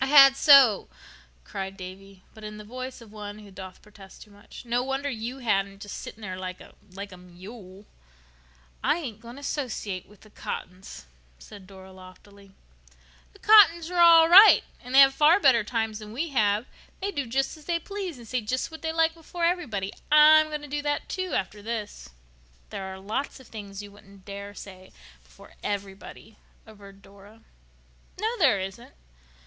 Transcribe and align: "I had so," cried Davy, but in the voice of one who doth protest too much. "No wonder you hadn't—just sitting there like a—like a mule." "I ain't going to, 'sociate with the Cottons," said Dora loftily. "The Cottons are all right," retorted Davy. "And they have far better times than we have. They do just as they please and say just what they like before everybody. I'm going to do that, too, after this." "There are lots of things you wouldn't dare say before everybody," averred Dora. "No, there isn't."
"I 0.00 0.06
had 0.06 0.34
so," 0.34 0.88
cried 1.44 1.76
Davy, 1.76 2.22
but 2.32 2.42
in 2.42 2.56
the 2.56 2.64
voice 2.64 3.02
of 3.02 3.12
one 3.12 3.40
who 3.40 3.50
doth 3.50 3.82
protest 3.82 4.22
too 4.22 4.30
much. 4.30 4.64
"No 4.64 4.82
wonder 4.82 5.10
you 5.10 5.40
hadn't—just 5.40 5.94
sitting 5.94 6.22
there 6.22 6.38
like 6.38 6.62
a—like 6.62 7.12
a 7.12 7.18
mule." 7.18 7.84
"I 8.82 8.96
ain't 8.96 9.20
going 9.20 9.36
to, 9.36 9.42
'sociate 9.42 10.08
with 10.08 10.22
the 10.22 10.30
Cottons," 10.30 11.04
said 11.38 11.66
Dora 11.66 11.92
loftily. 11.92 12.52
"The 13.34 13.40
Cottons 13.40 13.90
are 13.90 13.98
all 14.00 14.26
right," 14.26 14.64
retorted 14.78 14.78
Davy. 14.78 14.86
"And 14.86 14.94
they 14.94 15.00
have 15.00 15.12
far 15.12 15.38
better 15.38 15.62
times 15.64 15.98
than 15.98 16.14
we 16.14 16.30
have. 16.30 16.64
They 17.02 17.10
do 17.12 17.26
just 17.26 17.54
as 17.58 17.66
they 17.66 17.78
please 17.78 18.16
and 18.16 18.26
say 18.26 18.40
just 18.40 18.70
what 18.70 18.80
they 18.80 18.90
like 18.94 19.12
before 19.12 19.44
everybody. 19.44 19.92
I'm 20.10 20.46
going 20.48 20.62
to 20.62 20.66
do 20.66 20.80
that, 20.80 21.10
too, 21.10 21.34
after 21.34 21.60
this." 21.60 22.08
"There 22.70 22.86
are 22.86 22.98
lots 22.98 23.38
of 23.38 23.48
things 23.48 23.82
you 23.82 23.92
wouldn't 23.92 24.24
dare 24.24 24.54
say 24.54 24.92
before 25.22 25.52
everybody," 25.62 26.38
averred 26.64 27.02
Dora. 27.02 27.42
"No, 28.18 28.38
there 28.38 28.58
isn't." 28.58 28.94